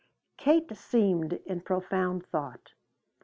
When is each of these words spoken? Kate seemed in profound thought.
Kate 0.35 0.75
seemed 0.75 1.33
in 1.45 1.61
profound 1.61 2.25
thought. 2.25 2.71